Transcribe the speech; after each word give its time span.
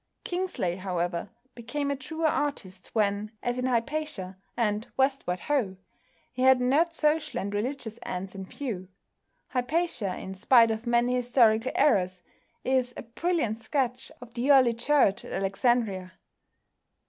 Kingsley, 0.23 0.77
however, 0.77 1.29
became 1.53 1.91
a 1.91 1.95
truer 1.95 2.25
artist 2.25 2.87
when, 2.95 3.29
as 3.43 3.59
in 3.59 3.67
"Hypatia" 3.67 4.35
and 4.57 4.87
"Westward 4.97 5.41
Ho!" 5.41 5.77
he 6.31 6.41
had 6.41 6.59
not 6.59 6.95
social 6.95 7.39
and 7.39 7.53
religious 7.53 7.99
ends 8.01 8.33
in 8.33 8.45
view. 8.45 8.87
"Hypatia," 9.49 10.17
in 10.17 10.33
spite 10.33 10.71
of 10.71 10.87
many 10.87 11.13
historical 11.13 11.71
errors, 11.75 12.23
is 12.63 12.95
a 12.97 13.03
brilliant 13.03 13.61
sketch 13.61 14.11
of 14.21 14.33
the 14.33 14.49
early 14.51 14.73
Church 14.73 15.23
at 15.23 15.33
Alexandria. 15.33 16.13